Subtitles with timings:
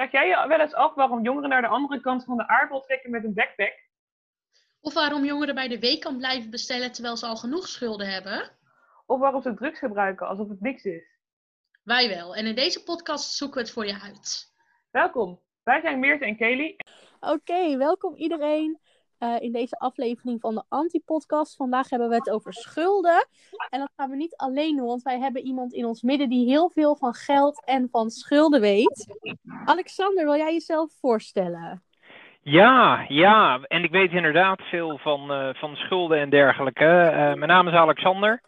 [0.00, 2.80] Vraag jij je wel eens af waarom jongeren naar de andere kant van de aardbol
[2.80, 3.88] trekken met een backpack?
[4.80, 8.50] Of waarom jongeren bij de weekkant blijven bestellen terwijl ze al genoeg schulden hebben?
[9.06, 11.02] Of waarom ze drugs gebruiken alsof het niks is?
[11.82, 12.34] Wij wel.
[12.34, 14.52] En in deze podcast zoeken we het voor je uit.
[14.90, 15.40] Welkom.
[15.62, 16.76] Wij zijn Meert en Kelly.
[17.20, 18.80] Oké, welkom iedereen
[19.20, 21.56] uh, in deze aflevering van de Anti-podcast.
[21.56, 23.26] Vandaag hebben we het over schulden.
[23.70, 26.46] En dat gaan we niet alleen doen, want wij hebben iemand in ons midden die
[26.46, 29.06] heel veel van geld en van schulden weet.
[29.64, 31.82] Alexander, wil jij jezelf voorstellen?
[32.42, 36.84] Ja, ja, en ik weet inderdaad veel van, uh, van schulden en dergelijke.
[36.84, 38.42] Uh, mijn naam is Alexander.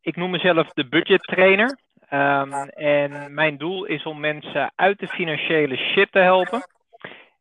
[0.00, 1.78] Ik noem mezelf de budgettrainer.
[2.12, 6.66] Um, en mijn doel is om mensen uit de financiële shit te helpen.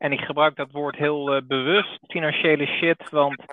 [0.03, 3.43] En ik gebruik dat woord heel uh, bewust, financiële shit, want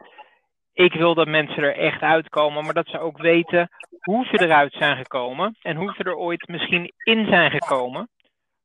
[0.72, 3.68] ik wil dat mensen er echt uitkomen, maar dat ze ook weten
[4.00, 8.08] hoe ze eruit zijn gekomen en hoe ze er ooit misschien in zijn gekomen,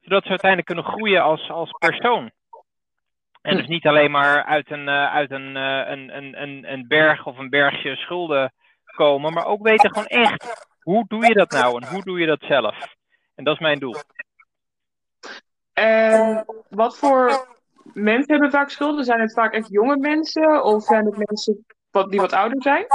[0.01, 2.31] zodat ze uiteindelijk kunnen groeien als, als persoon.
[3.41, 6.87] En dus niet alleen maar uit een, uh, uit een, uh, een, een, een, een
[6.87, 8.53] berg of een bergje schulden
[8.85, 12.25] komen, maar ook weten gewoon echt hoe doe je dat nou en hoe doe je
[12.25, 12.95] dat zelf.
[13.35, 13.95] En dat is mijn doel.
[15.73, 17.53] En wat voor
[17.95, 19.05] mensen hebben vaak schulden?
[19.05, 22.85] Zijn het vaak echt jonge mensen of zijn het mensen wat, die wat ouder zijn?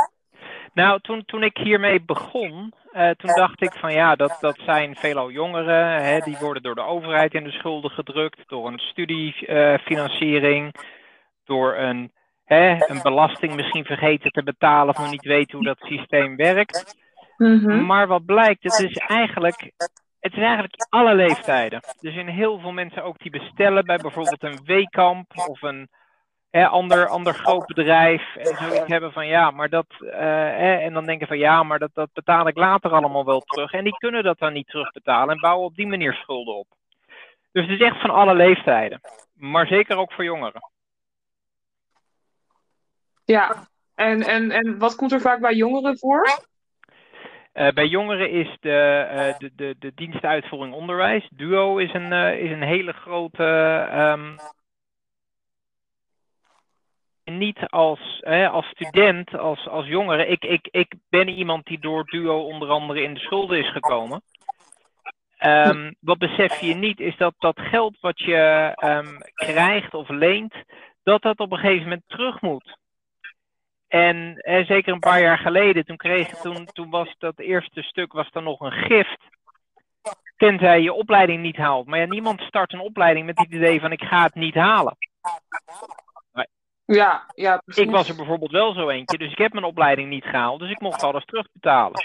[0.74, 4.96] Nou, toen, toen ik hiermee begon, uh, toen dacht ik van ja, dat, dat zijn
[4.96, 6.02] veelal jongeren.
[6.02, 10.82] Hè, die worden door de overheid in de schulden gedrukt, door een studiefinanciering, uh,
[11.44, 12.12] door een,
[12.44, 16.94] hè, een belasting misschien vergeten te betalen of nog niet weten hoe dat systeem werkt.
[17.36, 17.86] Mm -hmm.
[17.86, 19.72] Maar wat blijkt, het is eigenlijk
[20.20, 21.80] het is eigenlijk alle leeftijden.
[22.00, 25.88] Er zijn heel veel mensen ook die bestellen bij bijvoorbeeld een weekamp of een
[26.50, 28.36] hè, ander, ander groot bedrijf.
[28.36, 29.86] En zoiets hebben van ja, maar dat.
[30.00, 33.40] Uh, hè, en dan denken van ja, maar dat, dat betaal ik later allemaal wel
[33.40, 33.72] terug.
[33.72, 36.66] En die kunnen dat dan niet terugbetalen en bouwen op die manier schulden op.
[37.52, 39.00] Dus het is echt van alle leeftijden.
[39.34, 40.70] Maar zeker ook voor jongeren.
[43.24, 46.48] Ja, en, en, en wat komt er vaak bij jongeren voor?
[47.60, 51.28] Uh, bij jongeren is de, uh, de, de, de dienstuitvoering onderwijs.
[51.32, 53.44] DUO is een, uh, is een hele grote.
[53.92, 54.36] Um,
[57.24, 60.26] niet als, als student, als, als jongere.
[60.26, 64.22] Ik, ik, ik ben iemand die door DUO onder andere in de schulden is gekomen.
[65.46, 70.54] Um, wat besef je niet, is dat dat geld wat je um, krijgt of leent,
[71.02, 72.78] dat dat op een gegeven moment terug moet.
[73.90, 78.12] En eh, zeker een paar jaar geleden, toen, kreeg, toen, toen was dat eerste stuk
[78.12, 79.18] was dan nog een gift.
[80.36, 81.86] Tenzij je opleiding niet haalt.
[81.86, 84.96] Maar ja, niemand start een opleiding met het idee van ik ga het niet halen.
[86.32, 86.46] Maar
[86.84, 87.82] ja, ja, precies.
[87.84, 90.60] Ik was er bijvoorbeeld wel zo eentje, dus ik heb mijn opleiding niet gehaald.
[90.60, 92.00] Dus ik mocht alles terugbetalen.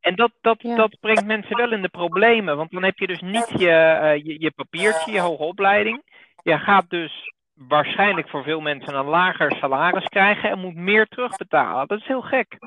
[0.00, 0.76] En dat, dat, ja.
[0.76, 2.56] dat brengt mensen wel in de problemen.
[2.56, 6.02] Want dan heb je dus niet je, uh, je, je papiertje, je hoge opleiding.
[6.42, 7.32] Je gaat dus
[7.68, 11.88] waarschijnlijk voor veel mensen een lager salaris krijgen en moet meer terugbetalen.
[11.88, 12.58] Dat is heel gek.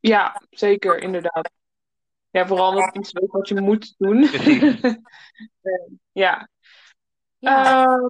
[0.00, 1.50] Ja, zeker, inderdaad.
[2.30, 4.22] Ja, vooral dat je weet wat je moet doen.
[6.12, 6.48] ja.
[7.38, 7.84] ja.
[7.84, 8.06] Uh,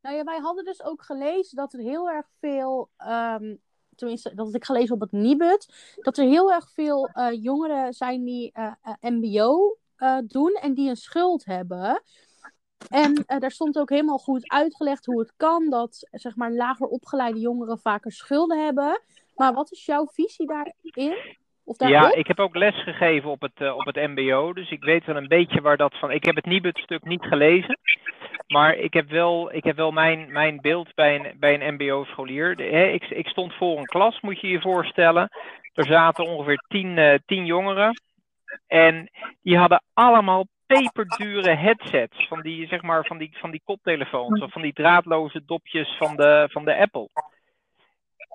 [0.00, 3.60] nou ja, wij hadden dus ook gelezen dat er heel erg veel, um,
[3.94, 7.92] tenminste, dat had ik gelezen op het Nibud, dat er heel erg veel uh, jongeren
[7.92, 9.78] zijn die uh, MBO
[10.24, 12.02] doen en die een schuld hebben.
[12.88, 16.86] En uh, daar stond ook helemaal goed uitgelegd hoe het kan dat zeg maar, lager
[16.86, 19.00] opgeleide jongeren vaker schulden hebben.
[19.34, 21.16] Maar wat is jouw visie daarin?
[21.64, 24.84] Of ja, ik heb ook les gegeven op het, uh, op het MBO, dus ik
[24.84, 26.10] weet wel een beetje waar dat van.
[26.10, 27.78] Ik heb het Nibud-stuk niet gelezen,
[28.46, 32.60] maar ik heb wel, ik heb wel mijn, mijn beeld bij een, bij een MBO-scholier.
[32.94, 35.28] Ik, ik stond voor een klas, moet je je voorstellen.
[35.74, 38.00] Er zaten ongeveer tien, uh, tien jongeren.
[38.66, 39.10] En
[39.42, 44.52] die hadden allemaal peperdure headsets van die, zeg maar, van die, van die koptelefoons of
[44.52, 47.08] van die draadloze dopjes van de, van de Apple.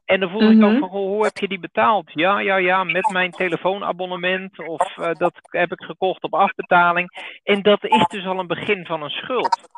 [0.05, 0.75] En dan voelde mm -hmm.
[0.75, 2.11] ik ook van, hoe heb je die betaald?
[2.13, 7.33] Ja, ja, ja, met mijn telefoonabonnement of uh, dat heb ik gekocht op afbetaling.
[7.43, 9.69] En dat is dus al een begin van een schuld.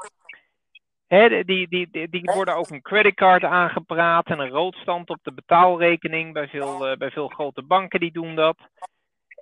[1.08, 5.34] Hè, die, die, die, die worden ook een creditcard aangepraat en een roodstand op de
[5.34, 6.34] betaalrekening.
[6.34, 8.58] Bij veel, uh, bij veel grote banken die doen dat.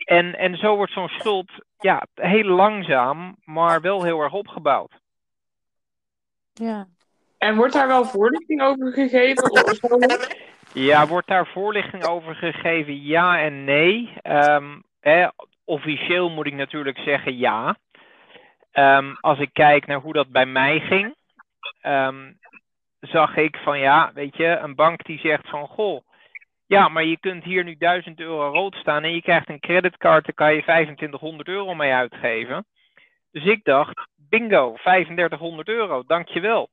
[0.05, 4.91] En, en zo wordt zo'n schuld ja, heel langzaam, maar wel heel erg opgebouwd.
[6.53, 6.87] Ja.
[7.37, 9.51] En wordt daar wel voorlichting over gegeven?
[9.51, 10.27] Of
[10.73, 13.03] ja, wordt daar voorlichting over gegeven?
[13.03, 14.13] Ja en nee.
[14.23, 15.27] Um, hè,
[15.63, 17.77] officieel moet ik natuurlijk zeggen ja.
[18.73, 21.15] Um, als ik kijk naar hoe dat bij mij ging,
[21.81, 22.39] um,
[22.99, 26.01] zag ik van ja, weet je, een bank die zegt van goh,
[26.69, 30.25] ja, maar je kunt hier nu 1000 euro rood staan en je krijgt een creditcard,
[30.25, 32.65] daar kan je 2500 euro mee uitgeven.
[33.31, 36.69] Dus ik dacht, bingo, 3500 euro, dankjewel.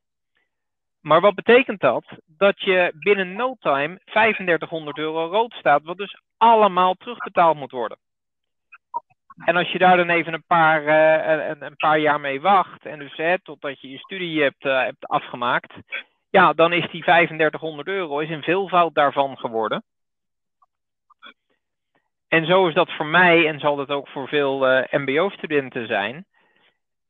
[1.01, 2.05] Maar wat betekent dat?
[2.27, 7.99] Dat je binnen no time 3500 euro rood staat, wat dus allemaal terugbetaald moet worden.
[9.45, 12.87] En als je daar dan even een paar, uh, een, een, paar jaar mee wacht,
[12.87, 15.73] en dus hè, totdat je je studie hebt, uh, hebt afgemaakt,
[16.37, 19.83] ja, dan is die 3500 euro is een veelvoud daarvan geworden.
[22.29, 26.15] En zo is dat voor mij, en zal dat ook voor veel uh, MBO-studenten zijn,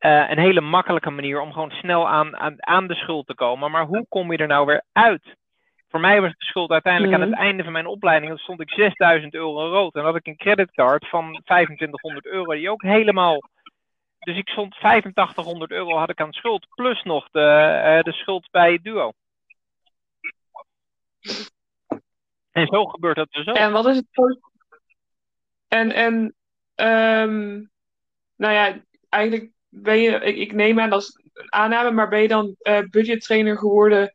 [0.01, 3.71] uh, een hele makkelijke manier om gewoon snel aan, aan, aan de schuld te komen.
[3.71, 5.37] Maar hoe kom je er nou weer uit?
[5.89, 7.41] Voor mij was de schuld uiteindelijk aan het mhm.
[7.41, 8.31] einde van mijn opleiding.
[8.31, 9.95] Dan stond ik 6000 euro rood.
[9.95, 12.53] En had ik een creditcard van 2500 euro.
[12.53, 13.41] Die ook helemaal.
[14.27, 16.67] Dus ik stond 8500 euro had ik aan schuld.
[16.75, 17.41] Plus nog de,
[17.85, 19.13] uh, de schuld bij het duo.
[22.51, 23.57] En zo gebeurt dat dus ook.
[23.57, 24.39] En wat is het.
[25.69, 26.15] En, en
[26.75, 27.71] um,
[28.37, 32.23] nou ja, eigenlijk ben je, ik, ik neem aan dat is een aanname, maar ben
[32.23, 34.15] je dan uh, budgettrainer geworden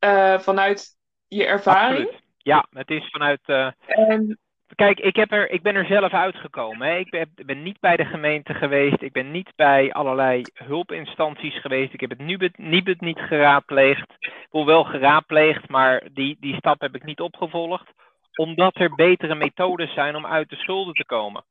[0.00, 0.96] uh, vanuit
[1.28, 2.06] je ervaring?
[2.06, 2.22] Absoluut.
[2.38, 3.42] Ja, het is vanuit.
[3.86, 4.38] En...
[4.74, 6.88] Kijk, ik, heb er, ik ben er zelf uitgekomen.
[6.88, 6.96] Hè.
[6.96, 9.02] Ik ben, ben, niet bij de gemeente geweest.
[9.02, 11.92] Ik ben niet bij allerlei hulpinstanties geweest.
[11.92, 14.16] Ik heb het Nibud, Nibud niet geraadpleegd.
[14.50, 17.92] Ik wel geraadpleegd, maar die, die stap heb ik niet opgevolgd.
[18.34, 21.44] Omdat er betere methodes zijn om uit de schulden te komen.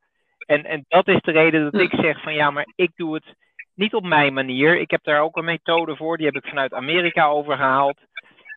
[0.45, 3.35] En, en dat is de reden dat ik zeg van ja, maar ik doe het
[3.75, 4.79] niet op mijn manier.
[4.79, 7.99] Ik heb daar ook een methode voor, die heb ik vanuit Amerika overgehaald.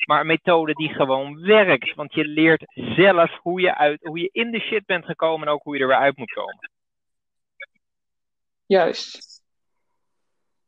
[0.06, 1.94] Maar een methode die gewoon werkt.
[1.94, 5.52] Want je leert zelf hoe je, uit, hoe je in de shit bent gekomen en
[5.52, 6.70] ook hoe je er weer uit moet komen.
[8.66, 9.42] Juist.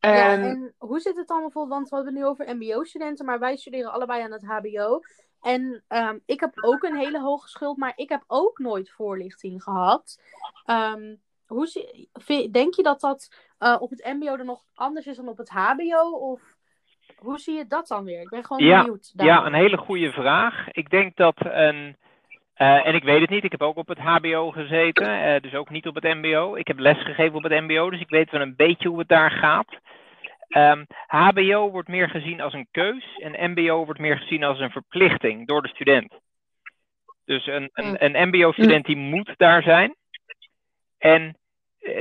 [0.00, 0.12] En...
[0.14, 1.78] Ja, en hoe zit het dan bijvoorbeeld?
[1.78, 5.00] Want we hebben het nu over MBO-studenten, maar wij studeren allebei aan het HBO.
[5.40, 9.62] En um, ik heb ook een hele hoge schuld, maar ik heb ook nooit voorlichting
[9.62, 10.20] gehad.
[10.66, 13.28] Um, hoe denk je dat dat
[13.58, 16.10] uh, op het MBO dan nog anders is dan op het HBO?
[16.10, 16.55] Of
[17.16, 18.20] hoe zie je dat dan weer?
[18.20, 19.12] Ik ben gewoon ja, benieuwd.
[19.16, 20.70] Ja, een hele goede vraag.
[20.70, 21.96] Ik denk dat een.
[22.56, 25.54] Uh, en ik weet het niet, ik heb ook op het HBO gezeten, uh, dus
[25.54, 26.54] ook niet op het MBO.
[26.54, 29.30] Ik heb lesgegeven op het MBO, dus ik weet wel een beetje hoe het daar
[29.30, 29.72] gaat.
[29.72, 29.78] Um,
[30.48, 34.70] ehm, HBO wordt meer gezien als een keus en MBO wordt meer gezien als een
[34.70, 36.12] verplichting door de student.
[37.24, 39.94] Dus een, een, een MBO-student die moet daar zijn.
[40.98, 41.34] En eh,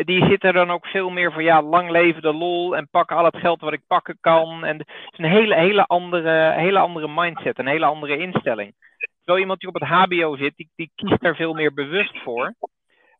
[0.03, 3.11] die zit er dan ook veel meer voor, ja, lang leven de lol en pak
[3.11, 4.63] al het geld wat ik pakken kan.
[4.63, 8.73] En het is een hele, hele, andere, hele andere mindset, een hele andere instelling.
[9.17, 12.53] Terwijl iemand die op het HBO zit, die, die kiest daar veel meer bewust voor.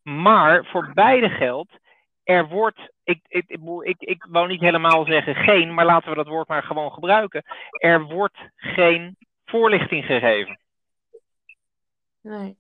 [0.04, 1.78] Maar voor beide geldt,
[2.24, 3.46] er wordt, ik, ik,
[3.82, 7.44] ik, ik wou niet helemaal zeggen geen, maar laten we dat woord maar gewoon gebruiken.
[7.70, 10.60] Er wordt geen voorlichting gegeven.
[12.22, 12.58] Nee.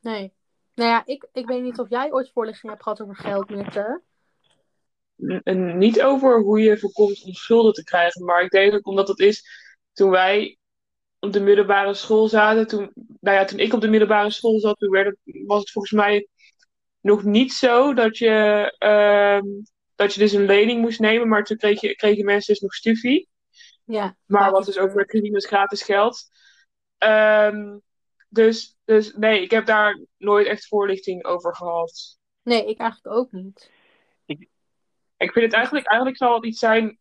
[0.00, 0.32] Nee.
[0.74, 4.02] Nou ja, ik, ik weet niet of jij ooit voorlichting hebt gehad over geld, Mirte.
[5.54, 9.18] Niet over hoe je voorkomt om schulden te krijgen, maar ik denk ook omdat het
[9.18, 9.62] is
[9.92, 10.58] toen wij
[11.18, 12.90] op de middelbare school zaten, toen,
[13.20, 15.94] nou ja, toen ik op de middelbare school zat, toen werd het, was het volgens
[15.94, 16.28] mij
[17.00, 19.52] nog niet zo dat je, uh,
[19.94, 22.74] dat je dus een lening moest nemen, maar toen kreeg je, kregen mensen dus nog
[22.74, 23.28] studie.
[23.84, 24.16] Ja.
[24.26, 24.94] Maar wat dus ook
[25.34, 26.22] als gratis geld.
[26.98, 27.82] Um,
[28.34, 32.18] dus, dus nee, ik heb daar nooit echt voorlichting over gehad.
[32.42, 33.70] Nee, ik eigenlijk ook niet.
[34.26, 34.48] Ik,
[35.16, 36.98] ik vind het eigenlijk, eigenlijk zal het iets zijn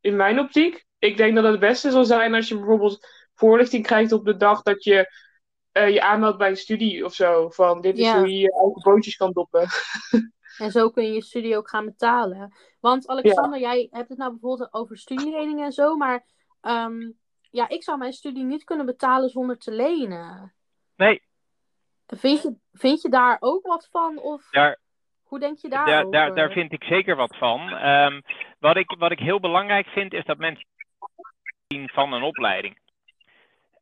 [0.00, 0.84] in mijn optiek.
[0.98, 4.62] Ik denk dat het beste zal zijn als je bijvoorbeeld voorlichting krijgt op de dag
[4.62, 5.24] dat je
[5.72, 7.50] uh, je aanmeldt bij een studie of zo.
[7.50, 9.68] Van dit is hoe je je eigen bootjes kan doppen.
[10.58, 12.54] En zo kun je je studie ook gaan betalen.
[12.80, 15.96] Want Alexander, jij hebt het nou bijvoorbeeld over studieleningen en zo.
[15.96, 16.26] Maar
[16.60, 17.18] um,
[17.50, 20.54] ja, ik zou mijn studie niet kunnen betalen zonder te lenen.
[20.96, 21.22] Nee.
[22.06, 24.18] Vind je, vind je daar ook wat van?
[24.18, 24.78] Of daar,
[25.22, 26.10] hoe denk je daarover?
[26.10, 27.86] Daar, daar, daar vind ik zeker wat van.
[27.88, 28.22] Um,
[28.58, 30.66] wat, ik, wat ik heel belangrijk vind, is dat mensen
[31.68, 32.78] zien van een opleiding.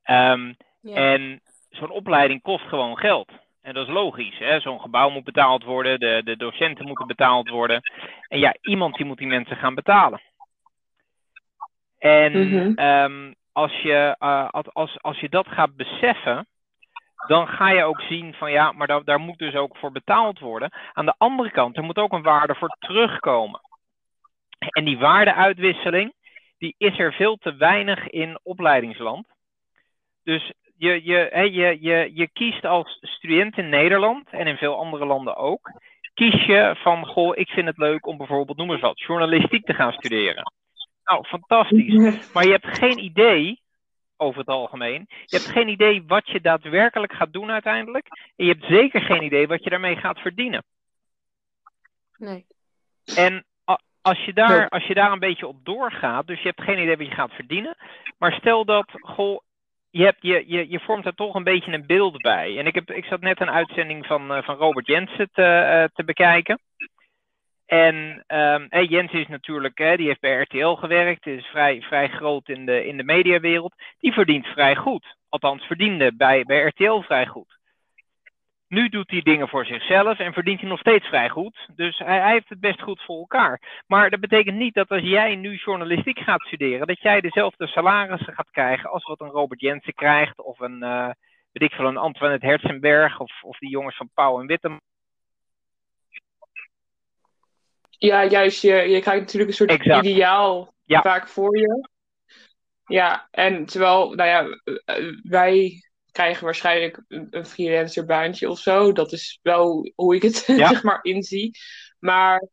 [0.04, 0.94] Um, ja.
[0.94, 1.40] En
[1.71, 3.30] zo'n opleiding kost gewoon geld.
[3.62, 4.62] En dat is logisch.
[4.62, 7.80] Zo'n gebouw moet betaald worden, de, de docenten moeten betaald worden.
[8.28, 10.21] En ja, iemand die moet die mensen gaan betalen.
[11.99, 12.78] En mm -hmm.
[12.78, 16.47] um, als, je, uh, als, als je dat gaat beseffen,
[17.26, 20.38] dan ga je ook zien van ja, maar daar, daar moet dus ook voor betaald
[20.38, 20.73] worden.
[20.93, 23.61] Aan de andere kant, er moet ook een waarde voor terugkomen.
[24.59, 26.12] En die waardeuitwisseling,
[26.59, 29.26] die is er veel te weinig in opleidingsland.
[30.23, 35.07] Dus je, je, je, je, je kiest als student in Nederland en in veel andere
[35.07, 35.73] landen ook,
[36.14, 39.75] kies je van, goh, ik vind het leuk om bijvoorbeeld, noem eens wat, journalistiek te
[39.75, 40.52] gaan studeren.
[41.04, 42.33] Nou, fantastisch.
[42.33, 43.61] Maar je hebt geen idee,
[44.16, 48.06] over het algemeen, je hebt geen idee wat je daadwerkelijk gaat doen uiteindelijk.
[48.37, 50.64] En je hebt zeker geen idee wat je daarmee gaat verdienen.
[52.16, 52.47] Nee.
[53.16, 53.44] En
[54.04, 56.97] als je, daar, als je daar een beetje op doorgaat, dus je hebt geen idee
[56.97, 57.76] wat je gaat verdienen,
[58.18, 59.40] maar stel dat, goh,
[59.90, 62.59] je, hebt, je, je, je vormt er toch een beetje een beeld bij.
[62.59, 65.85] En ik, heb, ik zat net een uitzending van, uh, van Robert Jensen te, uh,
[65.94, 66.59] te bekijken.
[67.66, 72.49] En um, Jensen is natuurlijk, hè, die heeft bij RTL gewerkt, is vrij, vrij groot
[72.49, 73.75] in de, in de mediawereld.
[73.99, 75.16] Die verdient vrij goed.
[75.28, 77.59] Althans, verdiende bij, bij RTL vrij goed.
[78.68, 81.68] Nu doet hij dingen voor zichzelf en verdient hij nog steeds vrij goed.
[81.75, 83.83] Dus hij, hij, heeft het best goed voor elkaar.
[83.87, 88.35] Maar dat betekent niet dat als jij nu journalistiek gaat studeren, dat jij dezelfde salarissen
[88.35, 90.42] gaat krijgen als wat een Robert Jensen krijgt.
[90.42, 91.11] Of een, uh,
[91.52, 94.80] weet ik veel, een Antoinette Herzenberg of, of die jongens van Pauw en Wittem.
[97.98, 98.62] Ja, juist.
[98.62, 100.06] Je, je krijgt natuurlijk een soort exact.
[100.06, 101.02] ideaal ja.
[101.02, 101.88] vaak voor je.
[102.86, 104.60] Ja, en terwijl, nou ja,
[105.22, 108.92] wij krijgen waarschijnlijk een, freelancer baantje of zo.
[108.92, 110.68] Dat is wel hoe ik het ja.
[110.72, 111.58] zeg maar inzie.
[111.98, 112.48] Maar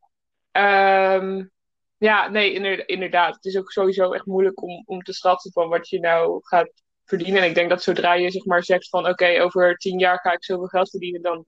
[0.51, 1.51] um,
[1.97, 3.35] ja, nee, inderdaad.
[3.35, 6.83] Het is ook sowieso echt moeilijk om, om te schatten van wat je nou gaat
[7.05, 7.41] verdienen.
[7.41, 10.19] En ik denk dat zodra je zeg maar zegt van oké, okay, over tien jaar
[10.19, 11.45] ga ik zoveel geld verdienen, dan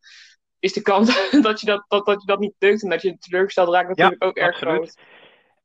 [0.63, 3.17] is de kans dat je dat, dat, dat, je dat niet lukt en dat je
[3.17, 4.75] teleurgesteld raakt natuurlijk ja, ook erg absoluut.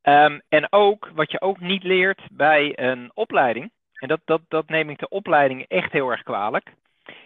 [0.02, 0.26] groot.
[0.33, 4.69] Um, en ook, wat je ook niet leert bij een opleiding, en dat, dat, dat
[4.69, 6.73] neem ik de opleiding echt heel erg kwalijk.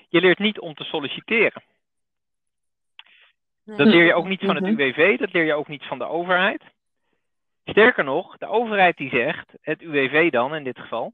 [0.08, 1.62] Je leert niet om te solliciteren.
[3.64, 6.08] Dat leer je ook niet van het UWV, dat leer je ook niet van de
[6.08, 6.62] overheid.
[7.64, 11.12] Sterker nog, de overheid die zegt, het UWV dan in dit geval,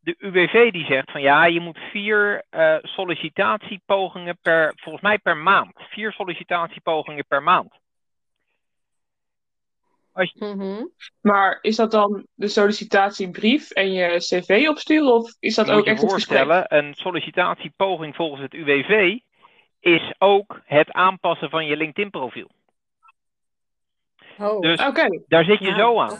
[0.00, 5.36] de UWV die zegt van ja, je moet vier uh, sollicitatiepogingen per, volgens mij per
[5.36, 5.72] maand.
[5.74, 7.78] Vier sollicitatiepogingen per maand.
[10.14, 10.32] Je...
[10.34, 10.90] Mm -hmm.
[11.20, 15.14] Maar is dat dan de sollicitatiebrief en je cv opsturen?
[15.14, 19.18] Of is dat je ook je echt het voorstellen, een sollicitatiepoging volgens het UWV
[19.80, 22.50] is ook het aanpassen van je LinkedIn profiel.
[24.38, 24.60] Oh.
[24.60, 25.22] Dus okay.
[25.28, 26.18] daar zit je ja, zo aan.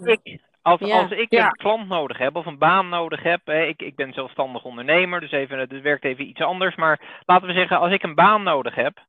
[0.00, 0.20] dat...
[0.22, 1.00] Ik, als, Ja.
[1.00, 1.46] als ik Ja.
[1.46, 5.20] een klant nodig heb of een baan nodig heb, hè, ik, ik ben zelfstandig ondernemer,
[5.20, 6.74] dus even, het werkt even iets anders.
[6.74, 9.04] Maar laten we zeggen, als ik een baan nodig heb,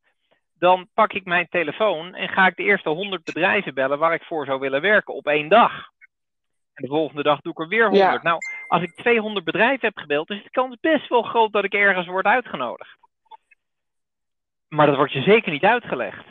[0.60, 4.24] dan pak ik mijn telefoon en ga ik de eerste 100 bedrijven bellen waar ik
[4.24, 5.72] voor zou willen werken op één dag.
[6.74, 8.12] En de volgende dag doe ik er weer 100.
[8.12, 8.22] Ja.
[8.22, 8.38] Nou,
[8.68, 12.08] als ik 200 bedrijven heb gebeld, is de kans best wel groot dat ik ergens
[12.08, 12.98] word uitgenodigd.
[14.68, 16.26] Maar dat wordt je zeker niet uitgelegd.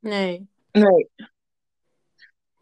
[0.00, 0.48] Nee.
[0.72, 1.08] Nee.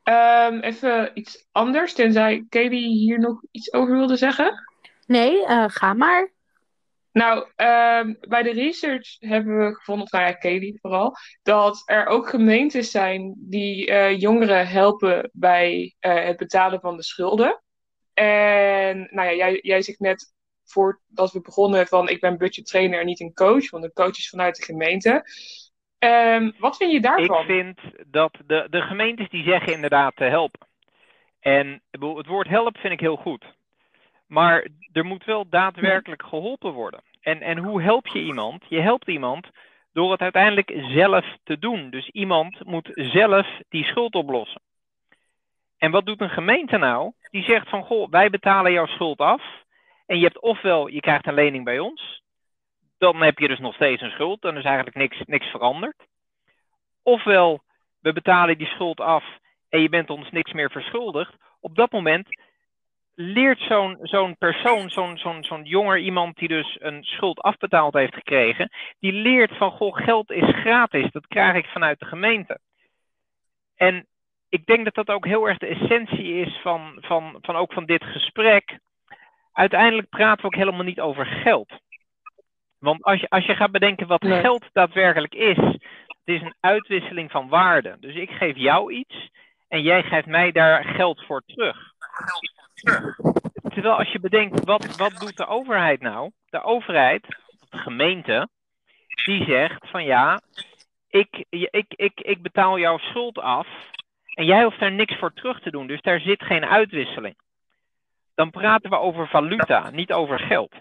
[0.06, 4.64] Ehm, even iets anders, tenzij Katie hier nog iets over wilde zeggen.
[5.06, 6.32] Nee, eh, ga maar.
[7.12, 12.06] Nou, ehm, bij de research hebben we gevonden, of nou ja, Katie vooral, dat er
[12.06, 17.62] ook gemeentes zijn die eh, jongeren helpen bij eh, het betalen van de schulden.
[18.14, 20.34] En nou ja, jij, jij zegt net
[20.64, 24.28] voordat we begonnen van ik ben budgettrainer en niet een coach, want een coach is
[24.28, 25.24] vanuit de gemeente.
[25.98, 27.40] Ehm, wat vind je daarvan?
[27.40, 30.66] Ik vind dat de, de gemeentes die zeggen inderdaad te helpen.
[31.40, 33.44] En het woord help vind ik heel goed.
[34.26, 37.02] Maar er moet wel daadwerkelijk geholpen worden.
[37.20, 38.64] En, en hoe help je iemand?
[38.68, 39.46] Je helpt iemand
[39.92, 41.90] door het uiteindelijk zelf te doen.
[41.90, 44.60] Dus iemand moet zelf die schuld oplossen.
[45.78, 47.12] En wat doet een gemeente nou?
[47.30, 49.42] Die zegt van, goh, wij betalen jouw schuld af.
[50.06, 52.22] En je hebt ofwel, je krijgt een lening bij ons.
[52.98, 54.42] Dan heb je dus nog steeds een schuld.
[54.42, 56.06] Dan is eigenlijk niks, niks veranderd.
[57.02, 57.62] Ofwel,
[58.00, 59.24] we betalen die schuld af
[59.68, 61.34] en je bent ons niks meer verschuldigd.
[61.60, 62.28] Op dat moment
[63.14, 68.14] leert zo'n zo'n persoon, zo'n zo'n zo'n jonger iemand die dus een schuld afbetaald heeft
[68.14, 72.58] gekregen, die leert van, goh, geld is gratis, dat krijg ik vanuit de gemeente.
[73.76, 74.06] En
[74.48, 77.84] ik denk dat dat ook heel erg de essentie is van, van, van ook van
[77.84, 78.78] dit gesprek.
[79.52, 81.72] Uiteindelijk praten we ook helemaal niet over geld.
[82.78, 84.40] Want als je, als je gaat bedenken wat Nee.
[84.40, 87.96] geld daadwerkelijk is, het is een uitwisseling van waarde.
[88.00, 89.30] Dus ik geef jou iets
[89.68, 91.76] en jij geeft mij daar geld voor terug.
[93.62, 96.30] Terwijl als je bedenkt, wat, wat doet de overheid nou?
[96.50, 97.22] De overheid,
[97.70, 98.48] de gemeente,
[99.24, 100.40] die zegt van ja,
[101.08, 103.66] ik, ik, ik, ik betaal jouw schuld af
[104.34, 105.86] en jij hoeft daar niks voor terug te doen.
[105.86, 107.34] Dus daar zit geen uitwisseling.
[108.34, 110.74] Dan praten we over valuta, niet over geld.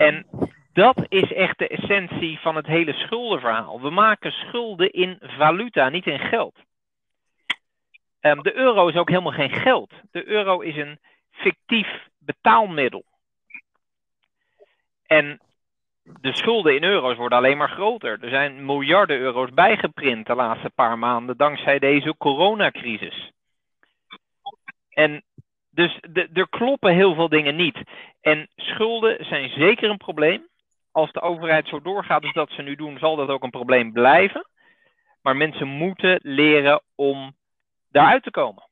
[0.00, 0.26] En
[0.72, 3.80] dat is echt de essentie van het hele schuldenverhaal.
[3.80, 6.54] We maken schulden in valuta, niet in geld.
[8.20, 9.92] Um, de euro is ook helemaal geen geld.
[10.10, 10.98] De euro is een
[11.30, 13.04] fictief betaalmiddel.
[15.06, 15.40] En
[16.02, 18.18] de schulden in euro's worden alleen maar groter.
[18.22, 23.32] Er zijn miljarden euro's bijgeprint de laatste paar maanden dankzij deze coronacrisis.
[24.90, 25.22] En
[25.70, 27.82] dus de, er kloppen heel veel dingen niet.
[28.20, 30.48] En schulden zijn zeker een probleem.
[30.92, 33.92] als de overheid zo doorgaat als dat ze nu doen, zal dat ook een probleem
[33.92, 34.46] blijven.
[35.22, 37.36] Maar mensen moeten leren om
[37.88, 38.68] daaruit te komen.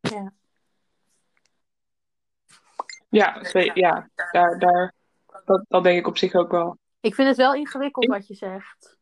[0.00, 0.32] Ja.
[3.08, 3.40] Ja,
[3.74, 4.94] ja daar, daar,
[5.44, 6.78] dat, dat denk ik op zich ook wel.
[7.00, 8.98] Ik vind het wel ingewikkeld wat je zegt.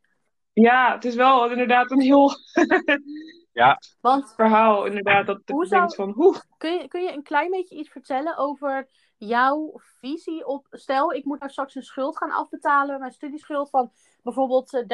[0.53, 2.31] Ja, het is wel inderdaad een heel
[3.61, 3.79] ja.
[4.01, 4.85] Want, verhaal.
[4.85, 6.43] Inderdaad, dat hoe zou, van hoe.
[6.59, 8.89] Kun je, kun je een klein beetje iets vertellen over
[9.19, 10.67] jouw visie op...
[10.71, 13.91] Stel, ik moet nou straks een schuld gaan afbetalen, mijn studieschuld van
[14.23, 14.87] bijvoorbeeld 30.000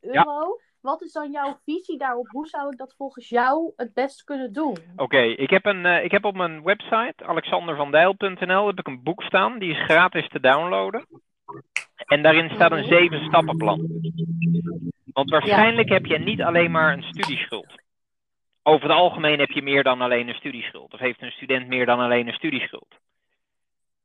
[0.00, 0.60] eh, euro.
[0.80, 2.28] Wat is dan jouw visie daarop?
[2.28, 4.76] Hoe zou ik dat volgens jou het best kunnen doen?
[4.96, 9.22] Oké, ik, heb een, uh, ik heb op mijn website alexandervandijl.nl heb ik een boek
[9.22, 9.58] staan.
[9.58, 11.06] Die is gratis te downloaden.
[12.06, 12.88] En daarin staat een mhm.
[12.88, 13.88] zeven stappenplan.
[15.12, 17.82] Want waarschijnlijk heb je niet alleen maar een studieschuld.
[18.66, 20.92] Over het algemeen heb je meer dan alleen een studieschuld.
[20.92, 22.94] Of heeft een student meer dan alleen een studieschuld.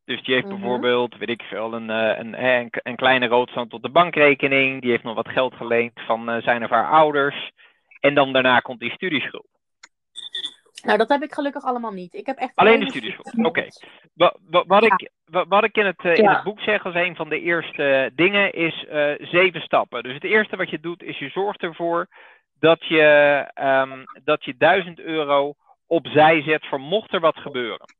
[0.06, 0.56] Dus die heeft mhm.
[0.56, 4.82] bijvoorbeeld, weet ik veel, een, eh, een, een, een kleine roodstand op de bankrekening.
[4.82, 7.52] Die heeft nog wat geld geleend van eh, zijn of haar ouders.
[8.00, 9.48] En dan daarna komt die studieschuld.
[10.84, 12.14] Nou, dat heb ik gelukkig allemaal niet.
[12.14, 13.46] Ik heb echt alleen de studieschuld.
[13.46, 13.68] Oké.
[14.14, 14.38] Wat,
[14.68, 18.12] wat, ik, wat, ik in het, in het boek zeg als een van de eerste
[18.16, 18.86] dingen is
[19.20, 20.04] zeven stappen.
[20.04, 22.08] Dus het eerste wat je doet is je zorgt ervoor
[22.60, 25.54] dat je, um, dat je 1000 euro
[25.88, 27.98] opzij zet voor mocht er wat gebeuren.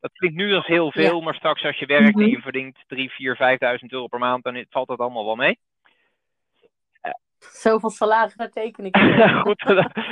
[0.00, 2.30] Dat klinkt nu als heel veel, maar straks als je werkt en mhm.
[2.30, 5.58] je verdient 3, 4, 5000 euro per maand, dan valt dat allemaal wel mee.
[7.50, 8.96] Zoveel salaris, daar teken ik.
[9.44, 9.64] Goed,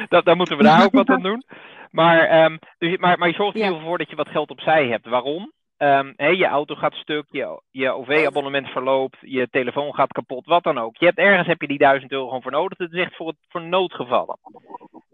[0.09, 1.45] dat, dan moeten we daar ook wat aan doen.
[1.91, 4.29] Maar, um, dus, maar, maar je zorgt er in ieder geval voor dat je wat
[4.29, 5.07] geld opzij hebt.
[5.07, 5.53] Waarom?
[5.83, 10.79] Um, je auto gaat stuk, je, je OV-abonnement verloopt, je telefoon gaat kapot, wat dan
[10.79, 10.97] ook.
[10.97, 12.79] Je hebt, ergens heb je die 1000 euro gewoon voor nodig.
[12.79, 14.39] Het is echt voor, het, voor noodgevallen.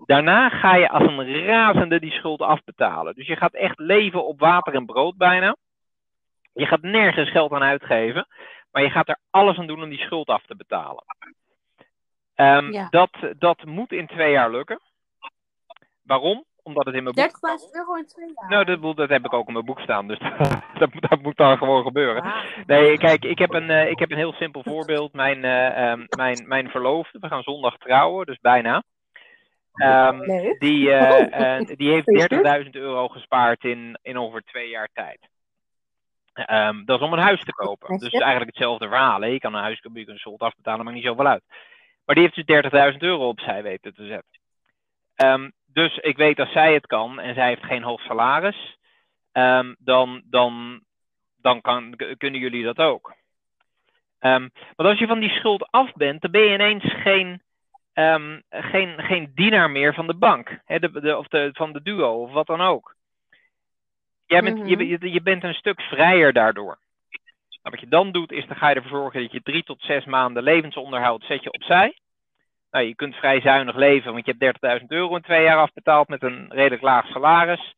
[0.07, 3.15] Daarna ga je als een razende die schuld afbetalen.
[3.15, 5.57] Dus je gaat echt leven op water en brood bijna.
[6.53, 8.27] Je gaat nergens geld aan uitgeven,
[8.71, 11.05] maar je gaat er alles aan doen om die schuld af te betalen.
[12.37, 14.81] Um, dat, dat moet in twee jaar lukken.
[16.03, 16.45] Waarom?
[16.67, 17.25] Omdat het in mijn boek...
[17.25, 18.51] 30.000 euro in twee jaar?
[18.51, 20.07] Nou, dat, dat, heb ik ook in mijn boek staan.
[20.07, 20.19] Dus
[20.81, 22.23] dat, dat, moet dan gewoon gebeuren.
[22.23, 22.45] Ah.
[22.67, 25.13] Nee, kijk, ik heb een, uh, ik heb een heel simpel voorbeeld.
[25.13, 28.83] Mijn, uh, um, mijn, mijn verloofde, we gaan zondag trouwen, dus bijna.
[29.75, 30.21] Um,
[30.59, 32.33] die, uh, die heeft
[32.65, 35.29] 30.000 euro gespaard in, in ongeveer twee jaar tijd.
[36.51, 37.99] Um, dat is om een huis te kopen.
[37.99, 39.21] Dus eigenlijk hetzelfde verhaal.
[39.21, 39.27] Hè?
[39.27, 41.43] Je kan een huis kopen, je kunt een schuld afbetalen, maar niet zoveel uit.
[42.05, 44.41] Maar die heeft dus 30.000 euro opzij weten te zetten.
[45.17, 48.77] Um, dus ik weet dat zij het kan en zij heeft geen hoog salaris,
[49.33, 50.81] um, dan, dan,
[51.41, 53.15] dan kan, kunnen jullie dat ook.
[54.21, 57.43] Um, want als je van die schuld af bent, dan ben je ineens geen,
[57.95, 60.61] um, geen, geen dienaar meer van de bank.
[60.65, 62.95] Hè, de, de, of de, van de duo of wat dan ook.
[64.27, 64.81] Jij bent, mm -hmm.
[64.81, 66.79] je, je bent een stuk vrijer daardoor.
[67.63, 69.83] Nou, wat je dan doet, is dan ga je ervoor zorgen dat je drie tot
[69.83, 71.97] zes maanden levensonderhoud zet je opzij.
[72.77, 76.09] Nou, je kunt vrij zuinig leven, want je hebt 30.000 euro in twee jaar afbetaald
[76.09, 77.75] met een redelijk laag salaris.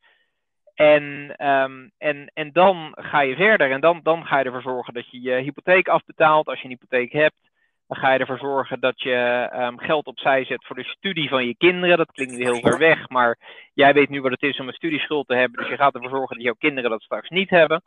[0.74, 4.94] En, um, en, en dan ga je verder en dan, dan ga je ervoor zorgen
[4.94, 6.46] dat je je hypotheek afbetaalt.
[6.46, 7.40] Als je een hypotheek hebt,
[7.86, 11.46] dan ga je ervoor zorgen dat je um, geld opzij zet voor de studie van
[11.46, 11.96] je kinderen.
[11.96, 13.38] Dat klinkt nu heel ver weg, maar
[13.74, 15.60] jij weet nu wat het is om een studieschuld te hebben.
[15.60, 17.82] Dus je gaat ervoor zorgen dat jouw kinderen dat straks niet hebben.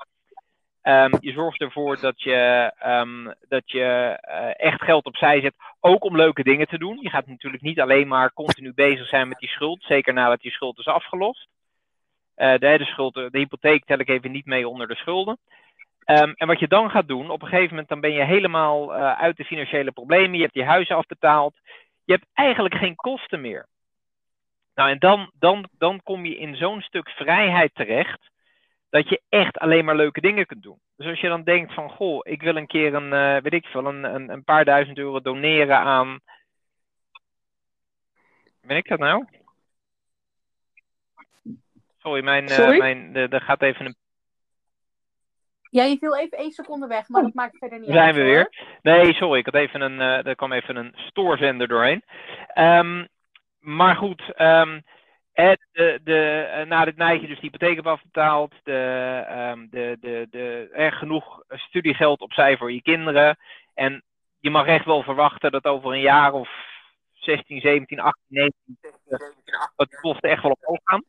[0.83, 6.03] Um, je zorgt ervoor dat je, um, dat je uh, echt geld opzij zet, ook
[6.03, 6.97] om leuke dingen te doen.
[7.01, 10.51] Je gaat natuurlijk niet alleen maar continu bezig zijn met die schuld, zeker nadat die
[10.51, 11.47] schuld is afgelost.
[12.37, 15.37] Uh, de, schuld, de hypotheek tel ik even niet mee onder de schulden.
[16.05, 18.95] Um, en wat je dan gaat doen, op een gegeven moment dan ben je helemaal
[18.95, 20.35] uh, uit de financiële problemen.
[20.37, 21.53] Je hebt je huis afbetaald.
[22.05, 23.67] Je hebt eigenlijk geen kosten meer.
[24.75, 28.30] Nou, en dan, dan, dan kom je in zo'n stuk vrijheid terecht
[28.91, 30.79] dat je echt alleen maar leuke dingen kunt doen.
[30.95, 33.65] Dus als je dan denkt van, goh, ik wil een keer een, uh, weet ik
[33.65, 36.19] veel, een, een, een, paar duizend euro doneren aan...
[38.61, 39.25] Ben ik dat nou?
[41.97, 42.77] Sorry, mijn, uh, Sorry?
[42.77, 43.95] mijn er gaat even een...
[45.69, 47.97] Ja, je viel even één seconde weg, maar dat maakt verder niet uit.
[47.97, 48.49] Zijn we weer?
[48.81, 52.03] Nee, sorry, ik had even een, uh, er kwam even een stoorzender doorheen.
[52.55, 53.07] Um,
[53.59, 54.83] maar goed, um,
[55.33, 60.27] de, de, eh, na dit meisje dus de hypotheek heeft afbetaald, de, um, de, de,
[60.29, 63.37] de, er genoeg studiegeld opzij voor je kinderen.
[63.73, 64.03] En
[64.39, 66.49] je mag echt wel verwachten dat over een jaar of
[67.13, 71.03] 16, 17, 18, 19, 20, dat de kosten echt wel omhoog gaan.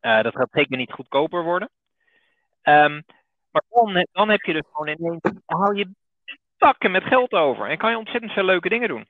[0.00, 1.70] Uh, dat gaat zeker niet goedkoper worden.
[2.62, 3.04] Um,
[3.50, 5.90] maar dan, dan heb je dus gewoon ineens, haal je
[6.56, 7.68] takken met geld over.
[7.68, 9.08] En kan je ontzettend veel leuke dingen doen.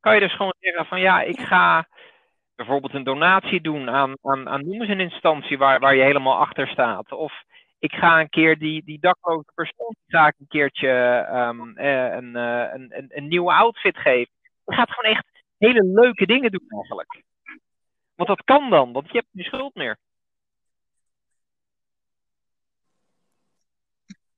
[0.00, 1.88] Kan je dus gewoon zeggen van ja, ik ga
[2.58, 6.38] bijvoorbeeld een donatie doen aan, aan, aan noem eens een instantie waar, waar je helemaal
[6.38, 7.12] achter staat.
[7.12, 7.32] Of
[7.78, 10.88] ik ga een keer die, die dakloze persoon een keertje
[11.30, 14.32] um, een, een, een, een nieuwe outfit geven.
[14.64, 15.26] Je gaat gewoon echt
[15.58, 17.22] hele leuke dingen doen eigenlijk.
[18.14, 19.98] Want dat kan dan, want je hebt die schuld meer.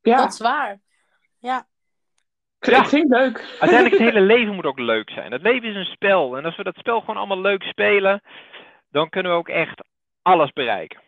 [0.03, 0.17] Ja.
[0.17, 0.81] Dat is waar.
[1.39, 1.67] Ja.
[2.61, 2.81] Ja.
[2.81, 3.39] Ik vind het leuk.
[3.61, 5.33] Uiteindelijk het hele leven moet ook leuk zijn.
[5.33, 6.37] Het leven is een spel.
[6.37, 8.23] En als we dat spel gewoon allemaal leuk spelen,
[8.91, 9.85] dan kunnen we ook echt
[10.23, 11.01] alles bereiken.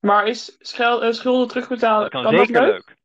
[0.00, 2.96] Maar is schel, schulden terugbetalen, dat kan, zeker leuk?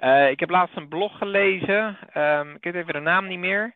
[0.00, 1.98] Uh, ik heb laatst een blog gelezen.
[2.14, 3.74] Um, ik weet even de naam niet meer.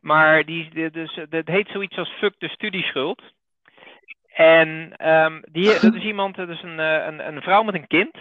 [0.00, 3.22] Maar die, dus, dat heet zoiets als Fuck de studieschuld.
[4.26, 8.16] En um, die, dat is iemand, dat is een, een, een vrouw met een kind.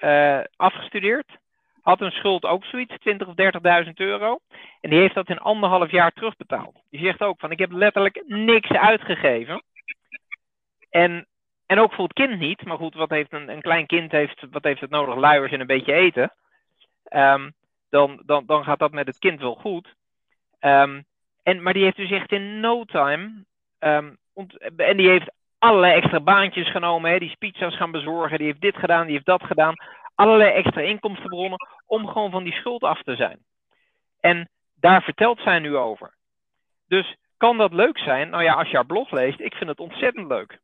[0.00, 1.40] Uh, afgestudeerd.
[1.82, 3.34] Had een schuld ook zoiets, 20 of
[3.84, 4.38] 30.000 euro.
[4.80, 6.82] En die heeft dat in anderhalf jaar terugbetaald.
[6.90, 9.62] Die zegt ook van, ik heb letterlijk niks uitgegeven.
[10.90, 11.26] En,
[11.66, 12.64] en ook voor het kind niet.
[12.64, 15.14] Maar goed, wat heeft een, een klein kind heeft, wat heeft het nodig?
[15.14, 16.32] Luiers en een beetje eten.
[17.10, 17.52] Um,
[17.90, 19.94] dan, dan, dan gaat dat met het kind wel goed.
[20.60, 21.04] Um,
[21.42, 23.44] en, maar die heeft dus echt in no time.
[23.78, 24.16] Um,
[24.76, 27.10] en die heeft allerlei extra baantjes genomen.
[27.10, 28.38] Hè, die pizza's gaan bezorgen.
[28.38, 29.74] Die heeft dit gedaan, die heeft dat gedaan.
[30.14, 33.44] Allerlei extra inkomstenbronnen om gewoon van die schuld af te zijn.
[34.20, 36.16] En daar vertelt zij nu over.
[36.86, 38.30] Dus kan dat leuk zijn?
[38.30, 40.60] Nou ja, als je haar blog leest, ik vind het ontzettend leuk.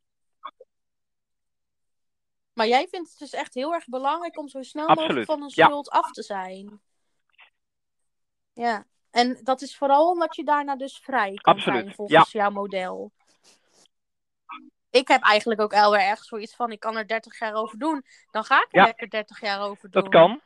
[2.53, 5.49] Maar jij vindt het dus echt heel erg belangrijk om zo snel mogelijk van een
[5.49, 6.81] schuld af te zijn.
[8.53, 11.83] Ja, en dat is vooral omdat je daarna dus vrij kan Absoluut.
[11.83, 13.11] zijn volgens jouw model.
[14.91, 18.03] Ik heb eigenlijk ook wel ergens zoiets van, ik kan er 30 jaar over doen.
[18.31, 20.01] Dan ga ik er lekker 30 jaar over doen.
[20.01, 20.41] Dat kan.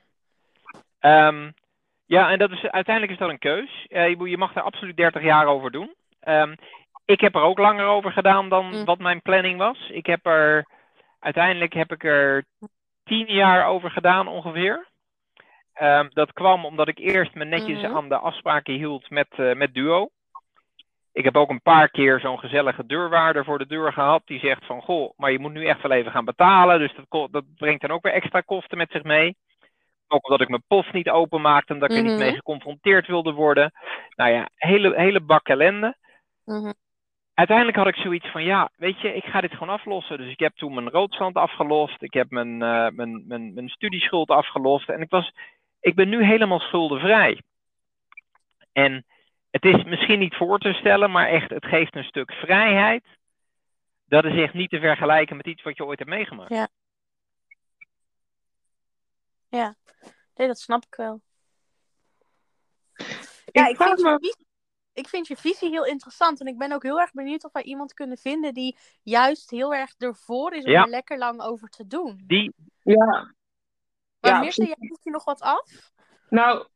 [0.99, 1.53] Um,
[2.05, 3.85] ja, en dat is, uiteindelijk is dat een keus.
[3.89, 5.95] Uh, je, je, mag er absoluut 30 jaar over doen.
[6.27, 6.55] Um,
[7.05, 8.85] ik heb er ook langer over gedaan dan mm.
[8.85, 9.89] wat mijn planning was.
[9.89, 10.67] Ik heb er,
[11.19, 12.45] uiteindelijk heb ik er
[13.03, 14.87] 10 jaar over gedaan ongeveer.
[15.81, 17.95] Um, dat kwam omdat ik eerst me netjes mm -hmm.
[17.95, 20.09] aan de afspraken hield met, uh, met Duo.
[21.13, 24.21] Ik heb ook een paar keer zo'n gezellige deurwaarder voor de deur gehad.
[24.25, 26.79] Die zegt van, goh, maar je moet nu echt wel even gaan betalen.
[26.79, 29.35] Dus dat, dat brengt dan ook weer extra kosten met zich mee.
[30.07, 32.37] Ook omdat ik mijn post niet openmaakte, omdat ik er niet mee mhm.
[32.37, 33.71] geconfronteerd wilde worden.
[34.15, 35.95] Nou ja, hele, hele bak ellende.
[36.45, 36.71] Mhm.
[37.33, 40.17] Uiteindelijk had ik zoiets van, ja, weet je, ik ga dit gewoon aflossen.
[40.17, 42.01] Dus ik heb toen mijn roodstand afgelost.
[42.01, 44.89] Ik heb mijn, uh, mijn, mijn, mijn studieschuld afgelost.
[44.89, 45.31] En ik, was,
[45.79, 47.41] ik ben nu helemaal schuldenvrij.
[48.71, 49.05] En
[49.53, 53.05] het is misschien niet voor te stellen, maar echt, het geeft een stuk vrijheid.
[54.05, 56.49] Dat is echt niet te vergelijken met iets wat je ooit hebt meegemaakt.
[56.49, 56.67] Ja.
[59.49, 59.75] Ja,
[60.35, 61.21] nee, dat snap ik wel.
[63.51, 64.45] Ja, ik, vind je visie,
[64.93, 66.39] ik vind je visie heel interessant.
[66.39, 69.73] En ik ben ook heel erg benieuwd of wij iemand kunnen vinden die juist heel
[69.73, 72.23] erg ervoor is om er lekker lang over te doen.
[72.27, 72.53] Die...
[72.83, 73.33] Ja.
[74.19, 75.91] Maar ja, Mirte, jij je nog wat af?
[76.29, 76.67] Nou,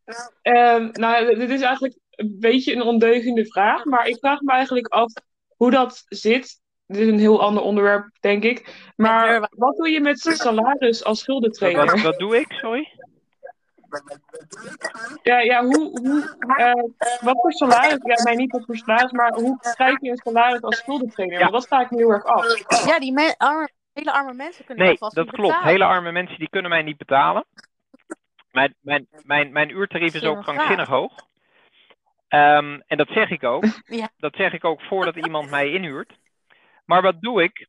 [0.43, 3.85] uh, nou, dit is eigenlijk een beetje een ondeugende vraag.
[3.85, 5.13] Maar ik vraag me eigenlijk af
[5.55, 6.61] hoe dat zit.
[6.85, 8.91] Dit is een heel ander onderwerp, denk ik.
[8.95, 11.85] Maar wat doe je met salaris als schuldentrainer?
[11.85, 12.91] Wat, wat doe ik, sorry?
[15.23, 16.73] Ja, ja hoe, hoe, uh,
[17.21, 20.61] wat voor salaris, ja, nee, niet wat voor salaris, maar hoe krijg je een salaris
[20.61, 21.39] als schuldentrainer?
[21.39, 22.45] Want dat sta ik me heel erg af.
[22.85, 25.31] Ja, die arme, hele arme mensen kunnen nee, dat klopt.
[25.31, 25.67] Betalen.
[25.67, 27.45] Hele arme mensen die kunnen mij niet betalen.
[28.51, 31.13] Mijn, mijn, mijn, mijn uurtarief is ook krankzinnig hoog.
[32.29, 33.65] Um, en dat zeg ik ook.
[33.85, 34.09] Ja.
[34.17, 36.13] Dat zeg ik ook voordat iemand mij inhuurt.
[36.85, 37.67] Maar wat doe ik?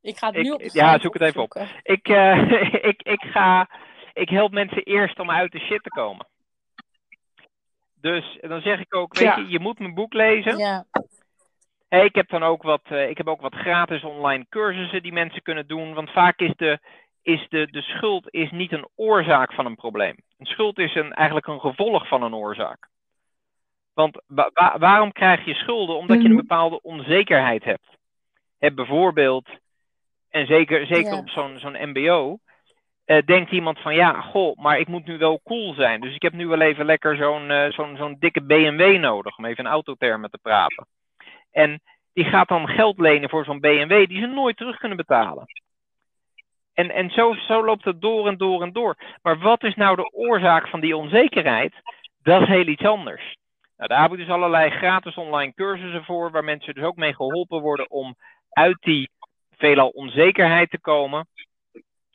[0.00, 1.66] Ik ga het nu op Ja, zoek het even op.
[1.82, 2.50] Ik, uh,
[2.90, 3.68] ik, ik, ga,
[4.12, 6.26] ik help mensen eerst om uit de shit te komen.
[8.00, 9.36] Dus dan zeg ik ook, weet ja.
[9.36, 10.58] je, je moet mijn boek lezen.
[10.58, 10.84] Ja.
[11.88, 15.12] Hey, ik heb dan ook wat, uh, ik heb ook wat gratis online cursussen die
[15.12, 15.94] mensen kunnen doen.
[15.94, 16.78] Want vaak is de,
[17.22, 20.16] is de, de schuld is niet een oorzaak van een probleem.
[20.38, 22.88] Een schuld is een, eigenlijk een gevolg van een oorzaak.
[23.94, 25.96] Want wa waarom krijg je schulden?
[25.96, 26.40] Omdat je een mhm.
[26.40, 27.96] bepaalde onzekerheid hebt.
[28.58, 29.48] Heb bijvoorbeeld,
[30.30, 32.38] en zeker, zeker op zo'n zo'n MBO,
[33.06, 36.00] uh, denkt iemand van ja, goh, maar ik moet nu wel cool zijn.
[36.00, 39.44] Dus ik heb nu wel even lekker zo'n uh, zo'n zo'n dikke BMW nodig, om
[39.44, 40.86] even in autotermen te praten.
[41.50, 41.80] En
[42.12, 45.46] die gaat dan geld lenen voor zo'n BMW die ze nooit terug kunnen betalen.
[46.74, 48.96] En, en zo, zo loopt het door en door en door.
[49.22, 51.72] Maar wat is nou de oorzaak van die onzekerheid?
[52.22, 53.36] Dat is heel iets anders.
[53.76, 57.14] Nou, daar heb ik dus allerlei gratis online cursussen voor, waar mensen dus ook mee
[57.14, 58.16] geholpen worden om
[58.50, 59.10] uit die
[59.56, 61.26] veelal onzekerheid te komen,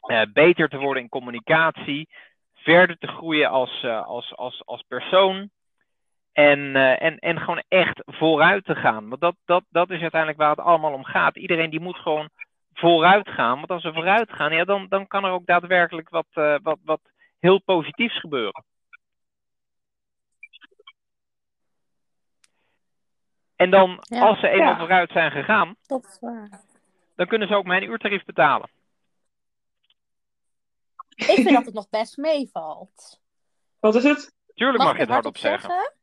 [0.08, 2.10] uh, beter te worden in communicatie,
[2.54, 5.50] verder te groeien als, uh, als, als, als persoon
[6.34, 9.10] en, uh, en, en gewoon echt vooruit te gaan.
[9.10, 11.38] Want dat, dat, dat is uiteindelijk waar het allemaal om gaat.
[11.38, 12.30] Iedereen die moet gewoon
[12.74, 13.56] vooruit gaan.
[13.56, 17.02] Want als we vooruit gaan, ja, dan, dan kan er ook daadwerkelijk wat, wat, wat
[17.40, 18.64] heel positiefs gebeuren.
[23.60, 24.28] En dan, Ja.
[24.28, 24.78] als ze eenmaal Ja.
[24.78, 26.62] vooruit zijn gegaan, Dat is waar.
[27.16, 28.70] dan kunnen ze ook mijn uurtarief betalen.
[31.16, 33.20] Ik vind dat het nog best meevalt.
[33.80, 34.34] Wat is het?
[34.54, 35.70] Tuurlijk mag, Mag je het hardop zeggen.
[35.70, 35.94] zeggen?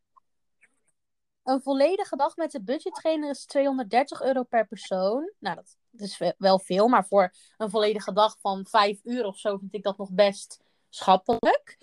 [1.44, 5.32] Een volledige dag met de budgettrainer is 230 euro per persoon.
[5.38, 9.38] Nou, dat is we- wel veel, maar voor een volledige dag van 5 uur of
[9.38, 11.76] zo vind ik dat nog best schappelijk.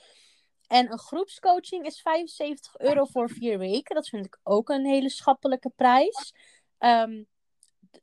[0.67, 3.95] En een groepscoaching is 75 euro voor vier weken.
[3.95, 6.33] Dat vind ik ook een hele schappelijke prijs.
[6.77, 7.23] Ehm,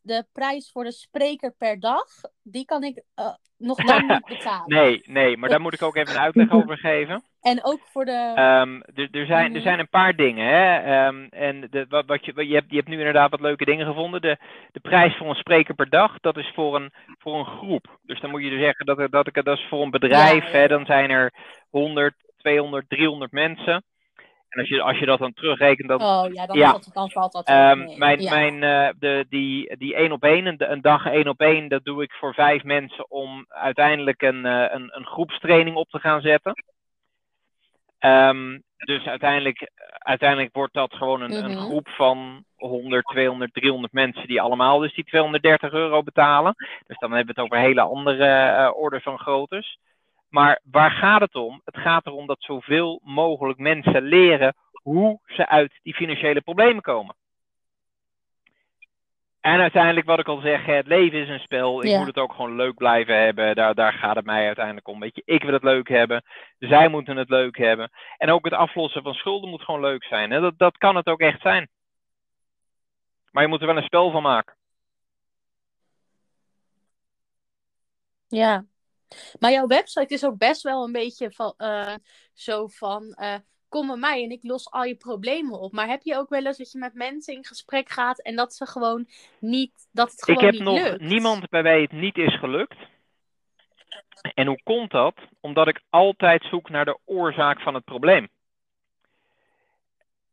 [0.02, 2.04] de prijs voor de spreker per dag,
[2.42, 4.68] die kan ik eh, nog lang niet betalen.
[4.68, 7.22] Nee, nee, maar daar moet ik ook even een uitleg over geven.
[7.40, 8.32] En ook voor de...
[8.34, 9.60] Ehm, er, zijn, er Mhm.
[9.60, 10.46] zijn een paar dingen.
[10.46, 10.76] Hè?
[10.78, 13.86] Ehm, en de, wat, wat je, je, hebt, je hebt nu inderdaad wat leuke dingen
[13.86, 14.20] gevonden.
[14.20, 14.36] De,
[14.72, 17.98] de prijs voor een spreker per dag, dat is voor een, voor een groep.
[18.02, 20.44] Dus dan moet je dus zeggen dat, er- dat, ik, dat is voor een bedrijf.
[20.44, 20.68] Ja, ja, Hè?
[20.68, 21.32] Dan zijn er
[21.70, 22.14] 100,
[22.44, 23.85] 200, 300 mensen.
[24.48, 26.72] En als je, als je dat dan terugrekent, dan, Oh ja, dan, Ja.
[26.72, 27.98] dat- dan valt dat mee.
[27.98, 28.31] mijn, Ja.
[28.35, 31.85] mijn, eh, de, die, die één op één, een, een dag één op één, dat
[31.85, 36.20] doe ik voor vijf mensen om uiteindelijk een, eh, een, een groepstraining op te gaan
[36.20, 36.64] zetten.
[37.98, 41.61] Ehm, dus uiteindelijk, uiteindelijk wordt dat gewoon een, een Mhm.
[41.61, 46.55] groep van 100, 200, 300 mensen die allemaal dus die 230 euro betalen.
[46.87, 49.79] Dus dan hebben we het over hele andere eh orde van groottes.
[50.30, 51.60] Maar waar gaat het om?
[51.64, 57.14] Het gaat erom dat zoveel mogelijk mensen leren hoe ze uit die financiële problemen komen.
[59.40, 61.82] En uiteindelijk, wat ik al zeg, het leven is een spel.
[61.82, 61.98] Ik Ja.
[61.98, 63.54] moet het ook gewoon leuk blijven hebben.
[63.54, 65.00] Daar, daar gaat het mij uiteindelijk om.
[65.00, 66.22] Weet je, ik wil het leuk hebben.
[66.58, 67.90] Zij moeten het leuk hebben.
[68.16, 70.30] En ook het aflossen van schulden moet gewoon leuk zijn.
[70.30, 70.40] Hè?
[70.40, 71.68] Dat, dat kan het ook echt zijn.
[73.30, 74.56] Maar je moet er wel een spel van maken.
[78.28, 78.64] Ja.
[79.38, 81.94] Maar jouw website is ook best wel een beetje van, eh,
[82.34, 83.34] zo van, eh,
[83.68, 85.72] kom bij mij en ik los al je problemen op.
[85.72, 88.54] Maar heb je ook wel eens dat je met mensen in gesprek gaat en dat
[88.54, 89.08] ze gewoon
[89.40, 91.00] niet, dat het gewoon ik heb niet nog lukt?
[91.00, 92.76] niemand bij wie het niet is gelukt.
[94.34, 95.14] En hoe komt dat?
[95.40, 98.28] Omdat ik altijd zoek naar de oorzaak van het probleem.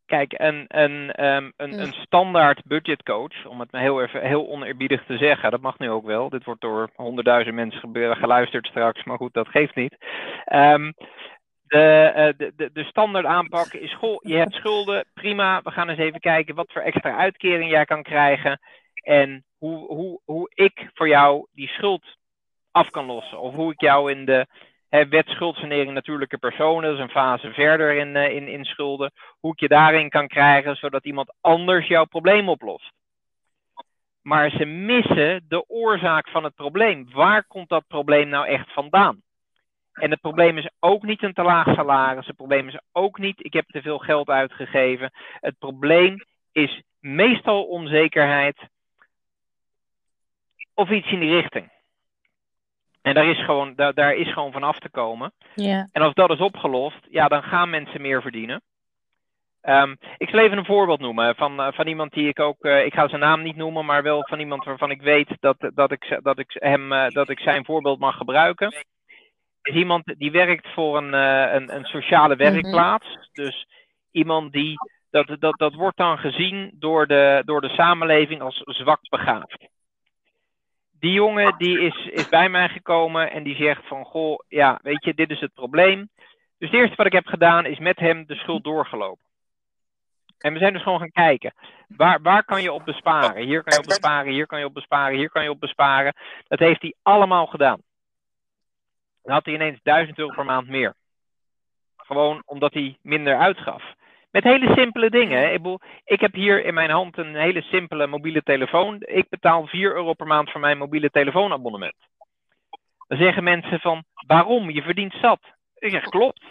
[0.07, 1.79] Kijk, een, een, ehm, een, Mm.
[1.79, 5.89] een standaard budgetcoach, om het maar heel, even, heel oneerbiedig te zeggen, dat mag nu
[5.89, 6.29] ook wel.
[6.29, 9.97] Dit wordt door honderdduizend mensen geluisterd straks, maar goed, dat geeft niet.
[10.45, 10.91] Ehm,
[11.67, 15.61] de, eh, de, de, de standaard aanpak is, goh, je hebt schulden, prima.
[15.61, 18.59] We gaan eens even kijken wat voor extra uitkering jij kan krijgen.
[18.93, 22.17] En hoe, hoe, hoe ik voor jou die schuld
[22.71, 23.39] af kan lossen.
[23.39, 24.47] Of hoe ik jou in de
[24.89, 29.59] wet schuldsanering natuurlijke personen, is een fase verder in, eh, in, in schulden, hoe ik
[29.59, 32.91] je daarin kan krijgen, zodat iemand anders jouw probleem oplost.
[34.21, 37.07] Maar ze missen de oorzaak van het probleem.
[37.11, 39.21] Waar komt dat probleem nou echt vandaan?
[39.93, 42.27] En het probleem is ook niet een te laag salaris.
[42.27, 45.11] Het probleem is ook niet, ik heb te veel geld uitgegeven.
[45.39, 48.57] Het probleem is meestal onzekerheid
[50.73, 51.71] of iets in die richting.
[53.01, 55.31] En daar is gewoon, daar, daar is gewoon van af te komen.
[55.55, 55.87] Ja.
[55.91, 58.61] En als dat is opgelost, ja, dan gaan mensen meer verdienen.
[59.61, 62.85] Ehm, ik zal even een voorbeeld noemen van, eh, van iemand die ik ook, eh,
[62.85, 65.91] ik ga zijn naam niet noemen, maar wel van iemand waarvan ik weet dat, dat,
[65.91, 68.85] ik, dat, ik, hem, eh, dat ik zijn voorbeeld mag gebruiken.
[69.61, 73.29] Is iemand die werkt voor een, een, een sociale werkplaats.
[73.31, 73.67] Dus
[74.11, 74.73] iemand die,
[75.09, 79.67] dat, dat, dat wordt dan gezien door de, door de samenleving als zwak begaafd
[80.99, 85.03] die jongen die is, is bij mij gekomen en die zegt van, goh, ja, weet
[85.03, 86.09] je, dit is het probleem.
[86.57, 89.25] Dus het eerste wat ik heb gedaan is met hem de schuld doorgelopen.
[90.37, 91.53] En we zijn dus gewoon gaan kijken.
[91.87, 93.45] Waar, waar kan je op besparen?
[93.45, 96.13] Hier kan je op besparen, hier kan je op besparen, hier kan je op besparen.
[96.47, 97.81] Dat heeft hij allemaal gedaan.
[99.23, 100.93] Dan had hij ineens 1000 euro per maand meer.
[101.97, 103.83] Gewoon omdat hij minder uitgaf.
[104.31, 105.53] Met hele simpele dingen.
[105.53, 108.95] Ik, bedoel, ik heb hier in mijn hand een hele simpele mobiele telefoon.
[108.99, 111.95] Ik betaal 4 euro per maand voor mijn mobiele telefoonabonnement.
[113.07, 114.69] Dan zeggen mensen van, waarom?
[114.69, 115.39] Je verdient zat.
[115.75, 116.43] Ik zeg, klopt.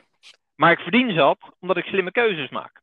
[0.57, 2.81] Maar ik verdien zat omdat ik slimme keuzes maak.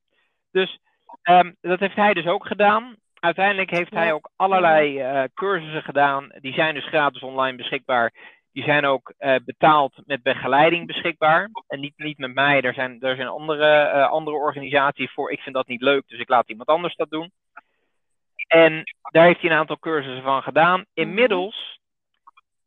[0.51, 0.79] Dus
[1.21, 2.95] ehm, dat heeft hij dus ook gedaan.
[3.19, 6.31] Uiteindelijk heeft hij ook allerlei eh, cursussen gedaan.
[6.39, 8.13] Die zijn dus gratis online beschikbaar.
[8.53, 11.49] Die zijn ook eh, betaald met begeleiding beschikbaar.
[11.67, 15.31] En niet, niet met mij, er zijn, er zijn andere, eh, andere organisaties voor.
[15.31, 17.31] Ik vind dat niet leuk, dus ik laat iemand anders dat doen.
[18.47, 20.85] En daar heeft hij een aantal cursussen van gedaan.
[20.93, 21.79] Inmiddels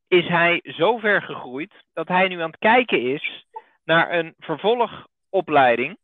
[0.08, 3.46] is hij zo ver gegroeid dat hij nu aan het kijken is
[3.84, 5.98] naar een vervolgopleiding.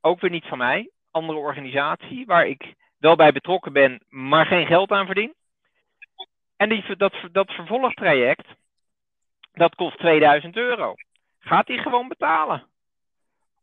[0.00, 4.66] Ook weer niet van mij, andere organisatie, waar ik wel bij betrokken ben, maar geen
[4.66, 5.34] geld aan verdien.
[6.56, 8.46] En die, dat, dat vervolgtraject,
[9.60, 10.94] dat kost 2000 euro.
[11.38, 12.66] Gaat hij gewoon betalen.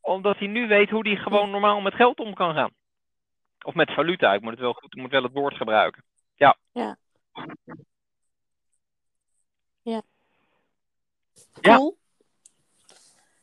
[0.01, 2.73] Omdat hij nu weet hoe hij gewoon normaal met geld om kan gaan.
[3.65, 6.03] Of met valuta, ik moet, het wel, goed, ik moet wel het woord gebruiken.
[6.35, 6.57] Ja.
[6.71, 6.97] Ja.
[9.81, 10.01] Ja.
[11.61, 11.97] Cool.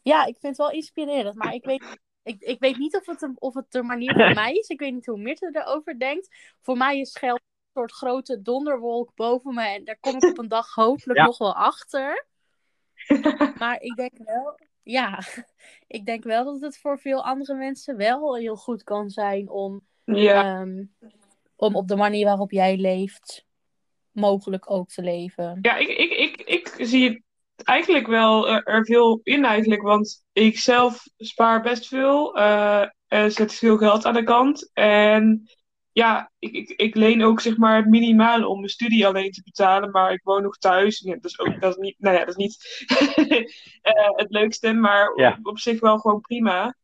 [0.02, 0.14] Ja.
[0.14, 3.22] ja, ik vind het wel inspirerend, maar ik weet, ik, ik weet niet of het,
[3.22, 4.68] een, of het de manier voor mij is.
[4.68, 6.54] Ik weet niet hoe Mirte erover denkt.
[6.62, 10.38] Voor mij is geld een soort grote donderwolk boven me en daar kom ik op
[10.38, 12.32] een dag hopelijk nog wel achter.
[13.58, 15.18] Maar ik denk wel, ja,
[15.86, 19.80] ik denk wel dat het voor veel andere mensen wel heel goed kan zijn om,
[20.04, 20.60] Ja.
[20.60, 20.84] ehm,
[21.56, 23.44] om op de manier waarop jij leeft,
[24.12, 25.58] mogelijk ook te leven.
[25.62, 27.22] Ja, ik, ik, ik, ik zie
[27.56, 29.82] het eigenlijk wel er, er veel in eigenlijk.
[29.82, 32.36] Want ik zelf spaar best veel.
[32.36, 34.70] eh, en zet veel geld aan de kant.
[34.72, 35.48] En
[35.94, 39.42] ja, ik, ik, ik leen ook zeg maar het minimale om mijn studie alleen te
[39.44, 39.90] betalen.
[39.90, 40.98] Maar ik woon nog thuis.
[41.00, 42.84] Ja, dat is ook dat is niet, nou ja, dat is niet
[43.82, 44.72] eh, het leukste.
[44.72, 45.30] Maar Ja.
[45.38, 46.74] op, op zich wel gewoon prima.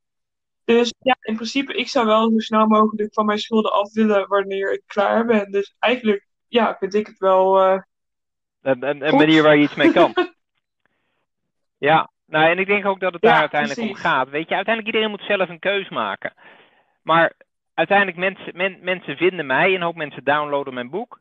[0.64, 4.28] Dus ja, in principe, ik zou wel zo snel mogelijk van mijn schulden af willen
[4.28, 5.50] wanneer ik klaar ben.
[5.50, 7.60] Dus eigenlijk, ja, vind ik het wel.
[7.60, 7.80] eh,
[8.62, 9.18] Een, een, een Goed.
[9.18, 10.14] manier waar je iets mee kan.
[11.78, 14.28] ja, nou en ik denk ook dat het daar Ja, uiteindelijk om gaat.
[14.28, 16.34] Weet je, uiteindelijk iedereen moet zelf een keus maken.
[17.02, 17.32] Maar
[17.80, 21.20] uiteindelijk mensen, men, mensen vinden mij, een hoop mensen downloaden mijn boek.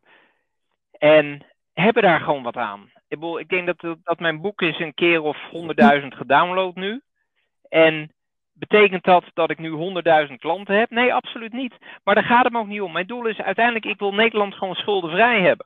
[0.98, 2.92] En hebben daar gewoon wat aan.
[3.08, 7.02] Ik, bedoel, ik denk dat, dat mijn boek is een keer of honderdduizend gedownload nu.
[7.70, 8.12] En
[8.54, 10.90] betekent dat dat ik nu honderdduizend klanten heb?
[10.90, 11.74] Nee, absoluut niet.
[12.04, 12.92] Maar daar gaat het me ook niet om.
[12.92, 15.66] Mijn doel is uiteindelijk, ik wil Nederland gewoon schuldenvrij hebben.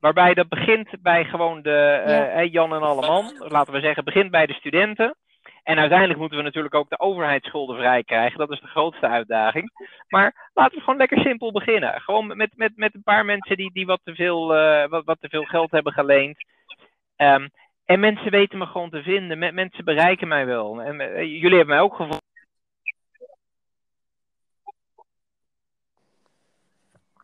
[0.00, 2.28] Waarbij dat begint bij gewoon de Ja.
[2.28, 3.34] eh, Jan en Alleman.
[3.38, 5.14] Laten we zeggen, begint bij de studenten.
[5.62, 8.38] En uiteindelijk moeten we natuurlijk ook de overheid schuldenvrij krijgen.
[8.38, 9.70] Dat is de grootste uitdaging.
[10.08, 12.00] Maar laten we gewoon lekker simpel beginnen.
[12.00, 15.20] Gewoon met, met, met een paar mensen die, die wat, te veel, eh, wat, wat
[15.20, 16.44] te veel geld hebben geleend.
[17.16, 17.48] Ehm,
[17.84, 19.38] en mensen weten me gewoon te vinden.
[19.38, 20.82] Me- mensen bereiken mij wel.
[20.82, 22.20] En eh, jullie hebben mij ook gevonden.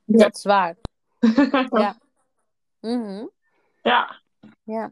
[0.04, 0.76] Dat is waar.
[1.70, 1.96] Ja.
[2.80, 3.26] Mhm.
[3.82, 4.20] ja.
[4.64, 4.90] Ja.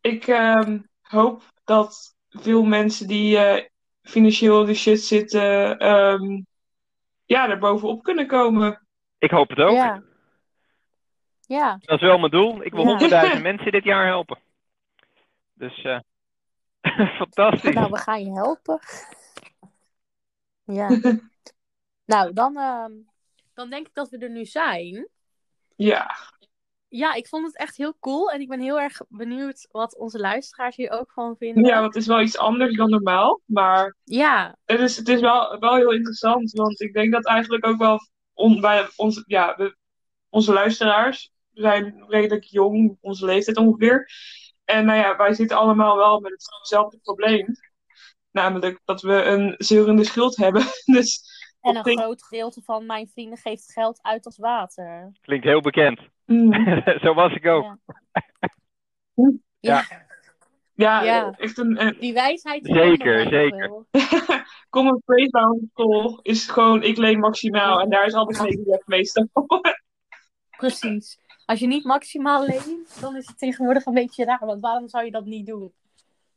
[0.00, 0.78] Ik ehm,
[1.10, 3.64] hoop dat veel mensen die eh,
[4.02, 6.40] financieel in de shit zitten, ehm,
[7.24, 8.86] ja, er bovenop kunnen komen.
[9.18, 9.72] Ik hoop het ook.
[9.72, 10.02] Ja.
[11.40, 11.78] Ja.
[11.80, 12.62] Dat is wel mijn doel.
[12.64, 12.88] Ik wil Ja.
[12.88, 14.38] honderdduizend mensen dit jaar helpen.
[15.54, 15.98] Dus eh
[17.18, 17.74] fantastisch.
[17.74, 18.80] Nou, we gaan je helpen.
[20.64, 20.88] Ja.
[22.12, 22.92] nou, dan, ehm,
[23.54, 25.08] dan denk ik dat we er nu zijn.
[25.76, 26.16] Ja,
[26.88, 28.30] Ja, ik vond het echt heel cool.
[28.30, 31.64] En ik ben heel erg benieuwd wat onze luisteraars hier ook van vinden.
[31.64, 35.20] ja, want het is wel iets anders dan normaal, maar Ja, het is, het is
[35.20, 37.98] wel, wel heel interessant, want ik denk dat eigenlijk ook wel
[38.34, 39.76] on, bij onze, ja, we-
[40.28, 44.10] onze luisteraars zijn redelijk jong, onze leeftijd ongeveer.
[44.64, 47.46] En nou ja, wij zitten allemaal wel met hetzelfde probleem.
[48.30, 50.62] Namelijk dat we een zeurende schuld hebben.
[50.96, 51.20] Dus
[51.60, 55.12] en een groot gedeelte van mijn vrienden geeft geld uit als water.
[55.20, 56.00] Klinkt heel bekend.
[56.24, 56.52] mm,
[57.02, 57.76] Zo was ik ook.
[59.14, 59.30] Ja.
[59.60, 59.84] Ja.
[60.74, 61.34] ja, Ja.
[61.38, 62.66] echt een, een Die wijsheid.
[62.66, 63.84] Zeker, zeker.
[64.70, 67.80] common phrase bij onze school is gewoon ik leen maximaal.
[67.80, 69.28] En daar is altijd geen weg meestal.
[70.56, 71.18] Precies.
[71.44, 74.46] Als je niet maximaal leent, dan is het tegenwoordig een beetje raar.
[74.46, 75.72] Want waarom zou je dat niet doen?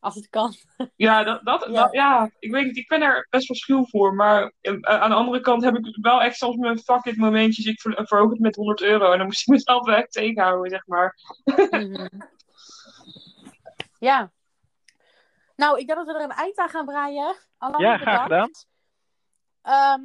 [0.02, 0.54] Als het kan.
[0.96, 2.30] Ja, dat, dat, Ja.
[2.40, 4.14] ik weet niet, ik ben er best wel schuw voor.
[4.16, 7.66] Maar eh, aan de andere kant heb ik wel echt soms mijn fuck it momentjes.
[7.66, 10.70] Ik ver, verhoog het met 100 euro en dan moest ik mezelf wel echt tegenhouden,
[10.70, 11.16] zeg maar.
[11.46, 12.08] Mhm.
[14.00, 14.32] ja.
[15.56, 17.36] Nou, ik denk dat we er een eind aan gaan breien.
[17.58, 18.68] Allemaal Ja, graag bedankt.
[19.62, 20.02] Ehm,